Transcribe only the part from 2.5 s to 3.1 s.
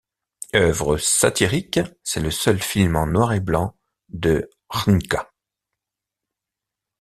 film en